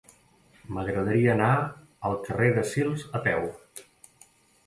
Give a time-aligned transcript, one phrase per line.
[0.77, 1.49] M'agradaria anar
[2.09, 3.45] al carrer de Sils a peu.